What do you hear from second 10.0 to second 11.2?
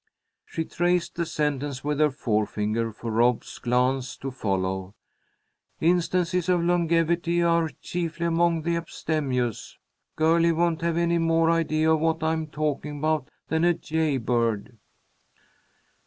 "Girlie won't have any